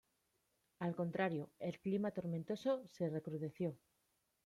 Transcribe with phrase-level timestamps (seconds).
[0.79, 3.77] Al contrario: el clima tormentoso se recrudeció.